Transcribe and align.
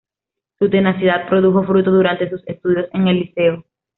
Su 0.57 0.67
tenacidad 0.71 1.29
produjo 1.29 1.63
fruto 1.63 1.91
durante 1.91 2.27
sus 2.27 2.41
estudios 2.47 2.87
en 2.91 3.07
el 3.07 3.19
liceo. 3.19 3.63